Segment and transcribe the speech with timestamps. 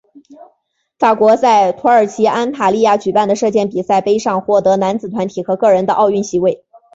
[0.97, 6.65] 法国在土耳其安塔利亚举办的射箭世界杯上获得男子团体和个人的奥运席位。